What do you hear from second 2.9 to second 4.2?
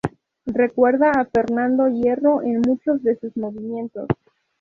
de sus movimientos.